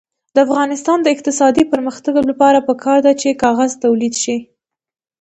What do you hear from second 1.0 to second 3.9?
د اقتصادي پرمختګ لپاره پکار ده چې کاغذ